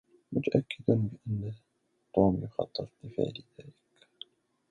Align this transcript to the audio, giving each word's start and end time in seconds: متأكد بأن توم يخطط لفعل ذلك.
متأكد 0.31 0.83
بأن 0.87 1.53
توم 2.15 2.41
يخطط 2.43 2.89
لفعل 3.03 3.43
ذلك. 3.61 3.73